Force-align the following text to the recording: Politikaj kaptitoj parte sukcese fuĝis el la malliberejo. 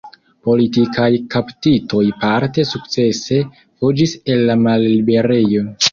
Politikaj 0.47 1.09
kaptitoj 1.35 2.01
parte 2.23 2.65
sukcese 2.69 3.39
fuĝis 3.61 4.17
el 4.37 4.45
la 4.53 4.57
malliberejo. 4.67 5.67